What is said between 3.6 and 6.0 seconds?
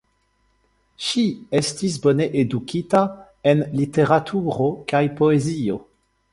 literaturo kaj poezio.